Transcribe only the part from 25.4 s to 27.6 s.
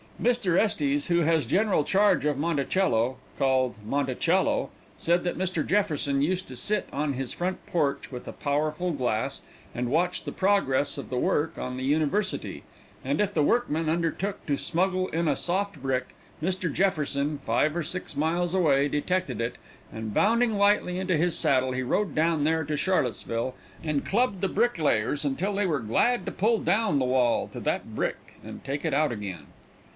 they were glad to pull down the wall to